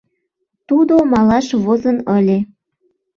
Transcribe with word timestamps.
Тудо 0.67 0.95
малаш 1.11 1.47
возын 1.63 1.97
ыле. 2.17 2.37